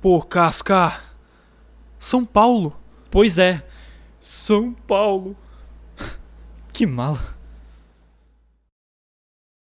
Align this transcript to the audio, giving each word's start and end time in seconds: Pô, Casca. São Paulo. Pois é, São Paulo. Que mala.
Pô, 0.00 0.22
Casca. 0.22 1.02
São 1.98 2.24
Paulo. 2.24 2.78
Pois 3.10 3.38
é, 3.38 3.66
São 4.20 4.72
Paulo. 4.72 5.36
Que 6.72 6.86
mala. 6.86 7.37